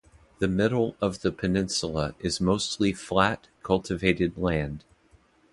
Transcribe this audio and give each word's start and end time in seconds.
The 0.39 0.47
middle 0.47 0.95
of 0.99 1.21
the 1.21 1.31
peninsula 1.31 2.15
is 2.21 2.41
mostly 2.41 2.91
flat, 2.91 3.49
cultivated 3.61 4.35
land. 4.35 4.83